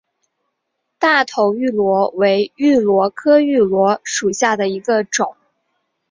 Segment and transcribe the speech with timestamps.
[0.97, 5.37] 大头芋螺为芋螺科芋螺属下的一个种。